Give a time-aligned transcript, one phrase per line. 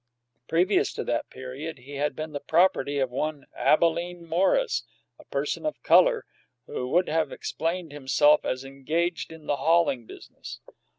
[0.47, 4.81] Previous to that period he had been the property of one Abalene Morris,
[5.19, 6.25] a person of color,
[6.65, 10.59] who would have explained himself as engaged in the hauling business.